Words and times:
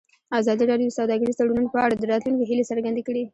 ازادي 0.39 0.63
راډیو 0.71 0.89
د 0.89 0.97
سوداګریز 0.99 1.35
تړونونه 1.39 1.67
په 1.71 1.79
اړه 1.85 1.95
د 1.97 2.03
راتلونکي 2.11 2.45
هیلې 2.49 2.69
څرګندې 2.71 3.01
کړې. 3.07 3.23